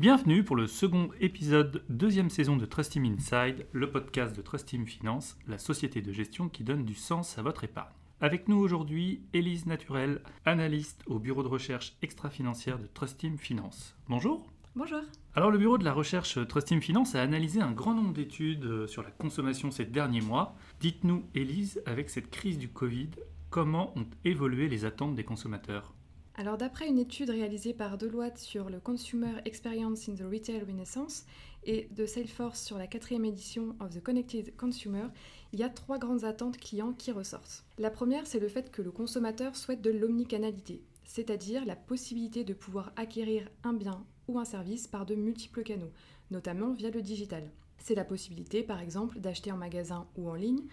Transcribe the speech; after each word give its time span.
Bienvenue 0.00 0.42
pour 0.44 0.56
le 0.56 0.66
second 0.66 1.10
épisode, 1.20 1.84
deuxième 1.90 2.30
saison 2.30 2.56
de 2.56 2.64
Trust 2.64 2.92
Team 2.92 3.04
Inside, 3.04 3.66
le 3.72 3.90
podcast 3.90 4.34
de 4.34 4.40
Trust 4.40 4.66
Team 4.66 4.86
Finance, 4.86 5.36
la 5.46 5.58
société 5.58 6.00
de 6.00 6.10
gestion 6.10 6.48
qui 6.48 6.64
donne 6.64 6.86
du 6.86 6.94
sens 6.94 7.36
à 7.36 7.42
votre 7.42 7.64
épargne. 7.64 7.92
Avec 8.22 8.48
nous 8.48 8.56
aujourd'hui, 8.56 9.20
Élise 9.34 9.66
Naturel, 9.66 10.22
analyste 10.46 11.02
au 11.04 11.18
bureau 11.18 11.42
de 11.42 11.48
recherche 11.48 11.98
extra-financière 12.00 12.78
de 12.78 12.86
Trust 12.86 13.18
Team 13.18 13.36
Finance. 13.36 13.94
Bonjour. 14.08 14.46
Bonjour. 14.74 15.02
Alors 15.34 15.50
le 15.50 15.58
bureau 15.58 15.76
de 15.76 15.84
la 15.84 15.92
recherche 15.92 16.38
Trust 16.48 16.68
Team 16.68 16.80
Finance 16.80 17.14
a 17.14 17.20
analysé 17.20 17.60
un 17.60 17.72
grand 17.72 17.92
nombre 17.92 18.14
d'études 18.14 18.64
euh, 18.64 18.86
sur 18.86 19.02
la 19.02 19.10
consommation 19.10 19.70
ces 19.70 19.84
derniers 19.84 20.22
mois. 20.22 20.56
Dites-nous, 20.80 21.26
Élise, 21.34 21.82
avec 21.84 22.08
cette 22.08 22.30
crise 22.30 22.56
du 22.56 22.70
Covid, 22.70 23.10
comment 23.50 23.92
ont 23.98 24.06
évolué 24.24 24.66
les 24.70 24.86
attentes 24.86 25.14
des 25.14 25.24
consommateurs? 25.24 25.92
Alors 26.40 26.56
d'après 26.56 26.88
une 26.88 26.98
étude 26.98 27.28
réalisée 27.28 27.74
par 27.74 27.98
Deloitte 27.98 28.38
sur 28.38 28.70
le 28.70 28.80
Consumer 28.80 29.42
Experience 29.44 30.08
in 30.08 30.14
the 30.14 30.22
Retail 30.22 30.64
Renaissance 30.66 31.26
et 31.64 31.86
de 31.90 32.06
Salesforce 32.06 32.62
sur 32.62 32.78
la 32.78 32.86
quatrième 32.86 33.26
édition 33.26 33.76
of 33.78 33.90
the 33.90 34.02
Connected 34.02 34.56
Consumer, 34.56 35.08
il 35.52 35.60
y 35.60 35.64
a 35.64 35.68
trois 35.68 35.98
grandes 35.98 36.24
attentes 36.24 36.56
clients 36.56 36.94
qui 36.94 37.12
ressortent. 37.12 37.62
La 37.76 37.90
première, 37.90 38.26
c'est 38.26 38.38
le 38.38 38.48
fait 38.48 38.70
que 38.70 38.80
le 38.80 38.90
consommateur 38.90 39.54
souhaite 39.54 39.82
de 39.82 39.90
l'omnicanalité, 39.90 40.80
c'est-à-dire 41.04 41.66
la 41.66 41.76
possibilité 41.76 42.42
de 42.42 42.54
pouvoir 42.54 42.90
acquérir 42.96 43.46
un 43.62 43.74
bien 43.74 44.02
ou 44.26 44.38
un 44.38 44.46
service 44.46 44.86
par 44.86 45.04
de 45.04 45.16
multiples 45.16 45.62
canaux, 45.62 45.92
notamment 46.30 46.72
via 46.72 46.88
le 46.88 47.02
digital. 47.02 47.50
C'est 47.76 47.94
la 47.94 48.04
possibilité, 48.04 48.62
par 48.62 48.80
exemple, 48.80 49.20
d'acheter 49.20 49.52
en 49.52 49.58
magasin 49.58 50.06
ou 50.16 50.30
en 50.30 50.36
ligne, 50.36 50.64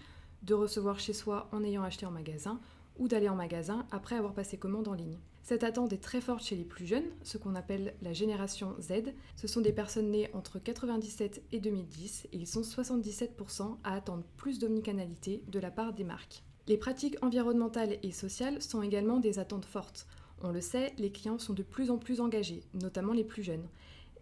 de 0.43 0.53
recevoir 0.53 0.97
chez 1.01 1.11
soi 1.11 1.49
en 1.51 1.61
ayant 1.65 1.83
acheté 1.83 2.05
en 2.05 2.11
magasin, 2.11 2.61
ou 2.97 3.07
d'aller 3.07 3.29
en 3.29 3.35
magasin 3.35 3.85
après 3.91 4.15
avoir 4.15 4.33
passé 4.33 4.57
commande 4.57 4.87
en 4.87 4.93
ligne. 4.93 5.17
Cette 5.43 5.63
attente 5.63 5.93
est 5.93 6.03
très 6.03 6.19
forte 6.19 6.43
chez 6.43 6.57
les 6.57 6.65
plus 6.65 6.85
jeunes, 6.85 7.09
ce 7.23 7.37
qu'on 7.37 7.55
appelle 7.55 7.93
la 8.01 8.11
génération 8.11 8.75
Z. 8.81 9.13
Ce 9.37 9.47
sont 9.47 9.61
des 9.61 9.71
personnes 9.71 10.11
nées 10.11 10.29
entre 10.33 10.59
97 10.59 11.41
et 11.53 11.59
2010 11.61 12.27
et 12.33 12.37
ils 12.37 12.47
sont 12.47 12.63
77% 12.63 13.77
à 13.85 13.95
attendre 13.95 14.25
plus 14.35 14.59
d'omnicanalité 14.59 15.43
de 15.47 15.59
la 15.59 15.71
part 15.71 15.93
des 15.93 16.03
marques. 16.03 16.43
Les 16.67 16.75
pratiques 16.75 17.15
environnementales 17.21 17.97
et 18.03 18.11
sociales 18.11 18.61
sont 18.61 18.81
également 18.81 19.21
des 19.21 19.39
attentes 19.39 19.63
fortes. 19.63 20.05
On 20.41 20.51
le 20.51 20.59
sait, 20.59 20.93
les 20.97 21.13
clients 21.13 21.39
sont 21.39 21.53
de 21.53 21.63
plus 21.63 21.91
en 21.91 21.97
plus 21.97 22.19
engagés, 22.19 22.63
notamment 22.73 23.13
les 23.13 23.23
plus 23.23 23.41
jeunes, 23.41 23.69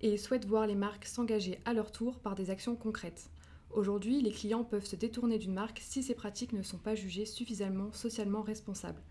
et 0.01 0.13
ils 0.13 0.19
souhaitent 0.19 0.45
voir 0.45 0.67
les 0.67 0.75
marques 0.75 1.05
s'engager 1.05 1.59
à 1.65 1.73
leur 1.73 1.91
tour 1.91 2.19
par 2.19 2.35
des 2.35 2.51
actions 2.51 2.75
concrètes. 2.75 3.31
Aujourd'hui, 3.75 4.21
les 4.21 4.31
clients 4.31 4.63
peuvent 4.63 4.85
se 4.85 4.95
détourner 4.95 5.37
d'une 5.37 5.53
marque 5.53 5.81
si 5.83 6.01
ces 6.01 6.15
pratiques 6.15 6.53
ne 6.53 6.63
sont 6.63 6.77
pas 6.77 6.95
jugées 6.95 7.25
suffisamment 7.25 7.91
socialement 7.91 8.41
responsables. 8.41 9.01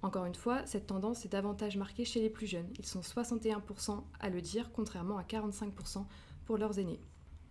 Encore 0.00 0.24
une 0.24 0.34
fois, 0.34 0.64
cette 0.64 0.86
tendance 0.86 1.26
est 1.26 1.32
davantage 1.32 1.76
marquée 1.76 2.06
chez 2.06 2.22
les 2.22 2.30
plus 2.30 2.46
jeunes. 2.46 2.72
Ils 2.78 2.86
sont 2.86 3.02
61% 3.02 4.02
à 4.20 4.30
le 4.30 4.40
dire, 4.40 4.70
contrairement 4.72 5.18
à 5.18 5.24
45% 5.24 6.06
pour 6.46 6.56
leurs 6.56 6.78
aînés. 6.78 7.00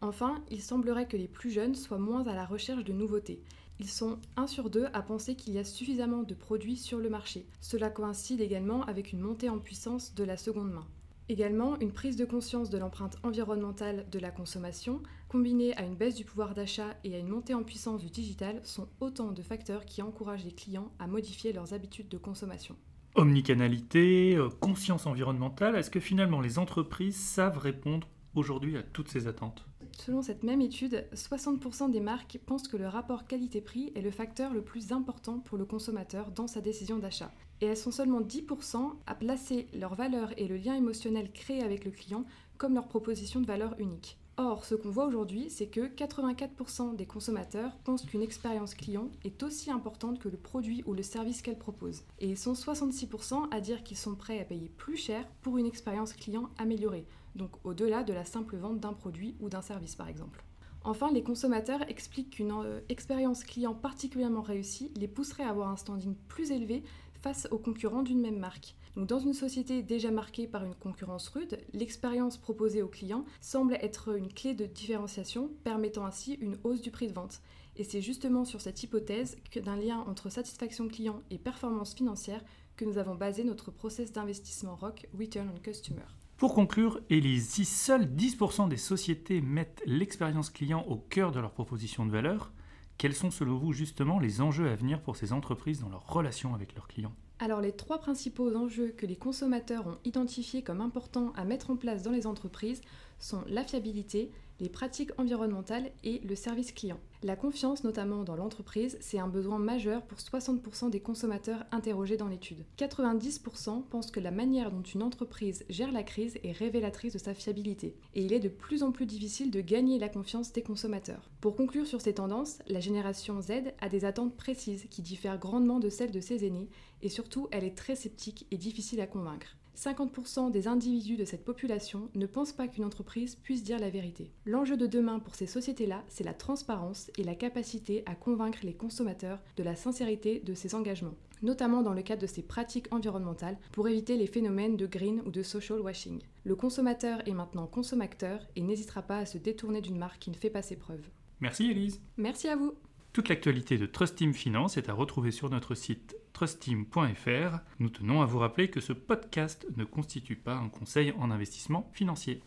Enfin, 0.02 0.44
il 0.50 0.64
semblerait 0.64 1.08
que 1.08 1.16
les 1.16 1.28
plus 1.28 1.52
jeunes 1.52 1.76
soient 1.76 2.00
moins 2.00 2.26
à 2.26 2.34
la 2.34 2.46
recherche 2.46 2.84
de 2.84 2.92
nouveautés. 2.92 3.44
Ils 3.80 3.90
sont 3.90 4.18
1 4.36 4.48
sur 4.48 4.72
2 4.72 4.88
à 4.94 5.04
penser 5.04 5.36
qu'il 5.36 5.54
y 5.54 5.60
a 5.60 5.64
suffisamment 5.64 6.24
de 6.24 6.34
produits 6.34 6.78
sur 6.78 6.98
le 6.98 7.10
marché. 7.12 7.46
Cela 7.62 7.92
coïncide 7.92 8.42
également 8.42 8.82
avec 8.86 9.14
une 9.14 9.22
montée 9.22 9.50
en 9.50 9.60
puissance 9.60 10.16
de 10.16 10.24
la 10.24 10.38
seconde 10.38 10.72
main. 10.72 10.88
Également, 11.30 11.80
une 11.80 11.94
prise 11.94 12.18
de 12.18 12.26
conscience 12.26 12.70
de 12.70 12.78
l'empreinte 12.78 13.18
environnementale 13.24 14.06
de 14.12 14.20
la 14.20 14.30
consommation, 14.30 15.02
combinée 15.30 15.76
à 15.78 15.84
une 15.84 15.96
baisse 15.96 16.16
du 16.16 16.26
pouvoir 16.26 16.54
d'achat 16.54 16.98
et 17.04 17.16
à 17.16 17.18
une 17.18 17.30
montée 17.30 17.54
en 17.54 17.64
puissance 17.64 18.02
du 18.02 18.10
digital, 18.10 18.60
sont 18.64 18.90
autant 19.00 19.32
de 19.32 19.42
facteurs 19.42 19.86
qui 19.86 20.02
encouragent 20.02 20.44
les 20.44 20.52
clients 20.52 20.92
à 21.00 21.08
modifier 21.08 21.54
leurs 21.54 21.74
habitudes 21.74 22.10
de 22.10 22.18
consommation. 22.18 22.76
Omnicanalité, 23.16 24.36
euh, 24.36 24.50
conscience 24.60 25.06
environnementale, 25.06 25.76
est-ce 25.76 25.92
que 25.92 26.00
finalement 26.00 26.42
les 26.42 26.60
entreprises 26.60 27.16
savent 27.16 27.58
répondre 27.58 28.10
aujourd'hui 28.36 28.76
à 28.76 28.84
toutes 28.84 29.08
ces 29.08 29.28
attentes? 29.28 29.66
Selon 30.00 30.22
cette 30.22 30.44
même 30.44 30.62
étude, 30.62 31.06
60% 31.14 31.92
des 31.92 32.00
marques 32.00 32.40
pensent 32.46 32.68
que 32.68 32.78
le 32.78 32.88
rapport 32.88 33.26
qualité-prix 33.26 33.92
est 33.96 34.02
le 34.02 34.12
facteur 34.12 34.54
le 34.54 34.62
plus 34.62 34.92
important 34.92 35.40
pour 35.40 35.58
le 35.58 35.66
consommateur 35.66 36.32
dans 36.32 36.48
sa 36.48 36.62
décision 36.62 36.98
d'achat. 36.98 37.32
Et 37.62 37.68
elles 37.68 37.78
sont 37.78 37.92
seulement 37.92 38.22
10% 38.22 38.92
à 39.06 39.16
placer 39.16 39.68
leur 39.74 39.96
valeur 39.96 40.34
et 40.38 40.48
le 40.48 40.58
lien 40.58 40.76
émotionnel 40.76 41.32
créé 41.32 41.64
avec 41.64 41.86
le 41.86 41.92
client 41.92 42.26
comme 42.58 42.74
leur 42.74 42.88
proposition 42.88 43.40
de 43.40 43.46
valeur 43.46 43.76
unique. 43.80 44.18
Or, 44.38 44.66
ce 44.66 44.74
qu'on 44.74 44.90
voit 44.90 45.06
aujourd'hui, 45.06 45.52
c'est 45.52 45.68
que 45.68 45.82
84% 45.82 46.96
des 46.96 47.06
consommateurs 47.06 47.78
pensent 47.84 48.04
qu'une 48.04 48.24
expérience 48.24 48.74
client 48.74 49.12
est 49.24 49.44
aussi 49.44 49.70
importante 49.70 50.18
que 50.18 50.28
le 50.28 50.38
produit 50.38 50.82
ou 50.88 50.94
le 50.96 51.04
service 51.04 51.44
qu'elle 51.44 51.60
propose. 51.60 52.02
Et 52.20 52.30
ils 52.30 52.38
sont 52.38 52.54
66% 52.54 53.50
à 53.52 53.62
dire 53.62 53.84
qu'ils 53.84 53.98
sont 53.98 54.16
prêts 54.16 54.40
à 54.40 54.44
payer 54.44 54.70
plus 54.76 54.98
cher 54.98 55.28
pour 55.44 55.60
une 55.60 55.68
expérience 55.68 56.14
client 56.14 56.50
améliorée, 56.58 57.06
donc 57.36 57.52
au-delà 57.64 58.04
de 58.04 58.14
la 58.14 58.26
simple 58.26 58.58
vente 58.58 58.80
d'un 58.80 58.94
produit 58.94 59.36
ou 59.40 59.50
d'un 59.50 59.62
service 59.62 59.96
par 59.96 60.08
exemple. 60.08 60.44
Enfin, 60.86 61.12
les 61.12 61.24
consommateurs 61.24 61.90
expliquent 61.90 62.32
qu'une 62.32 62.52
euh, 62.52 62.82
expérience 62.90 63.46
client 63.46 63.74
particulièrement 63.74 64.42
réussie 64.42 64.92
les 64.96 65.08
pousserait 65.08 65.44
à 65.44 65.50
avoir 65.50 65.70
un 65.70 65.78
standing 65.78 66.16
plus 66.28 66.52
élevé 66.52 66.84
face 67.22 67.48
aux 67.52 67.58
concurrents 67.58 68.04
d'une 68.04 68.20
même 68.20 68.38
marque. 68.38 68.76
Donc, 68.98 69.08
dans 69.08 69.20
une 69.20 69.34
société 69.34 69.82
déjà 69.82 70.12
marquée 70.12 70.46
par 70.46 70.66
une 70.66 70.76
concurrence 70.76 71.30
rude, 71.30 71.58
l'expérience 71.72 72.38
proposée 72.38 72.82
aux 72.82 72.90
clients 72.90 73.24
semble 73.40 73.76
être 73.76 74.16
une 74.16 74.32
clé 74.32 74.54
de 74.54 74.66
différenciation 74.66 75.50
permettant 75.64 76.06
ainsi 76.06 76.34
une 76.34 76.58
hausse 76.66 76.82
du 76.82 76.92
prix 76.92 77.08
de 77.08 77.14
vente. 77.14 77.42
Et 77.78 77.86
c'est 77.86 78.02
justement 78.02 78.44
sur 78.44 78.62
cette 78.62 78.84
hypothèse 78.84 79.38
d'un 79.56 79.78
lien 79.78 80.00
entre 80.02 80.30
satisfaction 80.30 80.88
client 80.90 81.24
et 81.32 81.40
performance 81.40 81.96
financière 81.96 82.44
que 82.76 82.86
nous 82.86 82.98
avons 82.98 83.16
basé 83.16 83.44
notre 83.44 83.72
process 83.72 84.12
d'investissement 84.12 84.76
ROC 84.76 85.08
Return 85.18 85.50
on 85.56 85.60
Customer. 85.60 86.06
Pour 86.44 86.56
conclure, 86.56 87.00
Elise, 87.10 87.48
si 87.48 87.64
seuls 87.64 88.04
10% 88.04 88.68
des 88.68 88.76
sociétés 88.76 89.40
mettent 89.40 89.82
l'expérience 89.86 90.50
client 90.50 90.84
au 90.90 90.98
cœur 90.98 91.32
de 91.32 91.40
leur 91.40 91.54
proposition 91.54 92.06
de 92.06 92.12
valeur, 92.12 92.52
quels 92.98 93.16
sont 93.16 93.32
selon 93.32 93.56
vous 93.56 93.72
justement 93.72 94.20
les 94.20 94.42
enjeux 94.42 94.70
à 94.70 94.76
venir 94.76 95.02
pour 95.02 95.16
ces 95.16 95.32
entreprises 95.32 95.80
dans 95.80 95.88
leur 95.88 96.06
relation 96.06 96.54
avec 96.54 96.76
leurs 96.76 96.90
clients? 96.90 97.14
Alors 97.40 97.62
les 97.62 97.72
trois 97.72 98.00
principaux 98.00 98.54
enjeux 98.58 98.90
que 98.90 99.06
les 99.06 99.16
consommateurs 99.16 99.88
ont 99.88 99.98
identifiés 100.04 100.64
comme 100.64 100.82
importants 100.82 101.32
à 101.38 101.46
mettre 101.46 101.70
en 101.70 101.78
place 101.78 102.04
dans 102.04 102.12
les 102.12 102.28
entreprises 102.28 102.82
sont 103.20 103.46
la 103.48 103.64
fiabilité, 103.64 104.30
les 104.60 104.70
pratiques 104.70 105.12
environnementales 105.18 105.92
et 106.04 106.20
le 106.20 106.36
service 106.36 106.72
client. 106.72 107.00
La 107.24 107.36
confiance, 107.36 107.84
notamment 107.84 108.24
dans 108.24 108.36
l'entreprise, 108.36 108.98
c'est 109.00 109.18
un 109.18 109.28
besoin 109.28 109.58
majeur 109.58 110.04
pour 110.04 110.18
60% 110.18 110.90
des 110.90 111.00
consommateurs 111.00 111.64
interrogés 111.72 112.18
dans 112.18 112.28
l'étude. 112.28 112.66
90% 112.78 113.84
pensent 113.84 114.12
que 114.12 114.20
la 114.20 114.32
manière 114.32 114.72
dont 114.72 114.82
une 114.82 115.04
entreprise 115.04 115.64
gère 115.70 115.92
la 115.92 116.04
crise 116.04 116.38
est 116.44 116.52
révélatrice 116.52 117.14
de 117.14 117.20
sa 117.20 117.34
fiabilité, 117.34 117.96
et 118.14 118.24
il 118.24 118.34
est 118.34 118.40
de 118.40 118.50
plus 118.50 118.84
en 118.84 118.92
plus 118.92 119.06
difficile 119.06 119.52
de 119.52 119.62
gagner 119.62 120.00
la 120.00 120.10
confiance 120.10 120.52
des 120.52 120.64
consommateurs. 120.64 121.30
Pour 121.40 121.56
conclure 121.56 121.88
sur 121.88 122.02
ces 122.02 122.16
tendances, 122.16 122.60
la 122.68 122.82
génération 122.82 123.42
Z 123.42 123.52
a 123.80 123.90
des 123.90 124.04
attentes 124.04 124.36
précises 124.36 124.88
qui 124.90 125.02
diffèrent 125.02 125.40
grandement 125.40 125.80
de 125.80 125.90
celles 125.90 126.12
de 126.12 126.20
ses 126.20 126.46
aînés, 126.46 126.70
et 127.02 127.10
surtout 127.10 127.48
elle 127.52 127.64
est 127.64 127.78
très 127.78 127.96
sceptique 127.96 128.48
et 128.52 128.58
difficile 128.58 129.02
à 129.02 129.08
convaincre. 129.08 129.56
50% 129.78 130.52
des 130.52 130.68
individus 130.68 131.18
de 131.18 131.26
cette 131.26 131.44
population 131.44 132.10
ne 132.16 132.26
pensent 132.26 132.54
pas 132.54 132.68
qu'une 132.68 132.86
entreprise 132.86 133.36
puisse 133.36 133.64
dire 133.64 133.80
la 133.80 133.90
vérité. 133.90 134.32
L'enjeu 134.46 134.78
de 134.78 134.88
demain 134.88 135.20
pour 135.20 135.36
ces 135.36 135.48
sociétés-là, 135.48 136.04
c'est 136.08 136.24
la 136.24 136.34
transparence 136.34 137.10
et 137.18 137.24
la 137.24 137.36
capacité 137.36 138.04
à 138.06 138.16
convaincre 138.16 138.60
les 138.64 138.74
consommateurs 138.74 139.42
de 139.58 139.64
la 139.64 139.76
sincérité 139.76 140.40
de 140.40 140.54
ces 140.54 140.76
engagements, 140.76 141.16
notamment 141.42 141.82
dans 141.82 141.94
le 141.94 142.02
cadre 142.02 142.22
de 142.22 142.28
ces 142.28 142.44
pratiques 142.44 142.88
environnementales 142.92 143.58
pour 143.72 143.88
éviter 143.88 144.18
les 144.18 144.28
phénomènes 144.28 144.78
de 144.78 144.88
green 144.88 145.22
ou 145.26 145.32
de 145.32 145.44
social 145.44 145.80
washing. 145.80 146.22
Le 146.44 146.56
consommateur 146.56 147.28
est 147.28 147.34
maintenant 147.34 147.68
consommateur 147.68 148.48
et 148.56 148.62
n'hésitera 148.62 149.02
pas 149.02 149.18
à 149.18 149.26
se 149.26 149.38
détourner 149.38 149.82
d'une 149.82 149.98
marque 149.98 150.20
qui 150.20 150.32
ne 150.32 150.36
fait 150.36 150.50
pas 150.50 150.62
ses 150.62 150.76
preuves. 150.76 151.10
Merci 151.40 151.70
Elise. 151.72 152.02
Merci 152.18 152.48
à 152.48 152.56
vous. 152.56 152.74
Toute 153.14 153.30
l'actualité 153.30 153.78
de 153.78 153.86
Trust 153.86 154.16
Team 154.16 154.34
Finance 154.34 154.76
est 154.76 154.90
à 154.90 154.94
retrouver 154.94 155.30
sur 155.30 155.52
notre 155.52 155.76
site 155.76 156.16
trustteam.fr. 156.34 157.60
Nous 157.78 157.90
tenons 157.90 158.24
à 158.24 158.26
vous 158.26 158.40
rappeler 158.40 158.72
que 158.72 158.82
ce 158.82 158.92
podcast 158.92 159.68
ne 159.78 159.84
constitue 159.84 160.36
pas 160.36 160.56
un 160.56 160.68
conseil 160.68 161.14
en 161.20 161.30
investissement 161.30 161.92
financier. 161.94 162.42